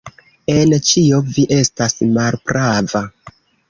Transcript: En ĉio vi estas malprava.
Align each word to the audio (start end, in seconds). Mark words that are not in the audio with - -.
En 0.53 0.73
ĉio 0.93 1.21
vi 1.37 1.47
estas 1.59 1.97
malprava. 2.19 3.09